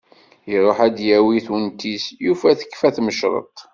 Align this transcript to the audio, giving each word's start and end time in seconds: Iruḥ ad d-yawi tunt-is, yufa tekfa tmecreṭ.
Iruḥ 0.53 0.77
ad 0.87 0.93
d-yawi 0.95 1.37
tunt-is, 1.45 2.05
yufa 2.25 2.51
tekfa 2.59 2.89
tmecreṭ. 2.95 3.55